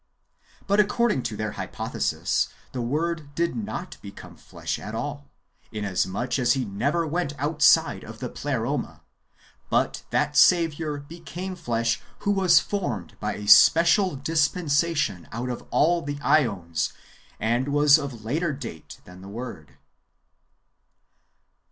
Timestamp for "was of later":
17.67-18.53